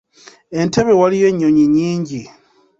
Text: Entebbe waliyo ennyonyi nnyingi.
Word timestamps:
Entebbe 0.59 0.93
waliyo 1.01 1.25
ennyonyi 1.31 1.63
nnyingi. 1.67 2.21